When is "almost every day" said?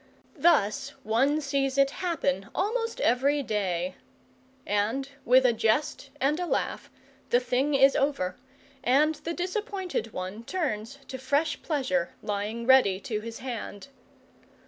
2.55-3.93